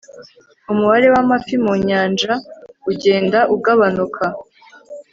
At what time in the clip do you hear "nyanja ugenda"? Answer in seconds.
1.87-3.39